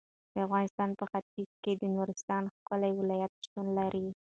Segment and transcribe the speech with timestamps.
[0.33, 4.05] د افغانستان په ختیځ کې د نورستان ښکلی ولایت شتون لري.